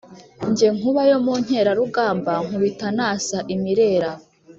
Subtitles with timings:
[0.55, 4.11] Jye nkuba yo mu nkerarugamba nkubita nasa imirera